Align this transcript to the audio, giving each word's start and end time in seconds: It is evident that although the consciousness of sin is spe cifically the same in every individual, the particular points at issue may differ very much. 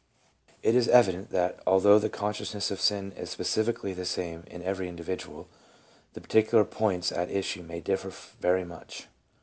It 0.63 0.73
is 0.75 0.87
evident 0.87 1.29
that 1.29 1.59
although 1.67 1.99
the 1.99 2.09
consciousness 2.09 2.71
of 2.71 2.81
sin 2.81 3.11
is 3.11 3.29
spe 3.29 3.41
cifically 3.41 3.95
the 3.95 4.03
same 4.03 4.45
in 4.47 4.63
every 4.63 4.87
individual, 4.89 5.47
the 6.13 6.21
particular 6.21 6.65
points 6.65 7.11
at 7.11 7.29
issue 7.29 7.61
may 7.61 7.81
differ 7.81 8.09
very 8.39 8.65
much. 8.65 9.05